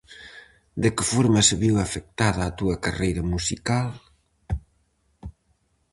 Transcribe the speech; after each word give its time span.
De 0.81 0.89
que 0.95 1.05
forma 1.13 1.41
se 1.47 1.55
viu 1.63 1.75
afectada 1.77 2.41
a 2.45 2.55
túa 2.59 2.75
carreira 2.85 3.23
musical? 3.33 3.89